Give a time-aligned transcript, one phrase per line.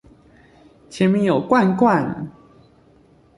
[0.89, 2.27] 前面有罐罐！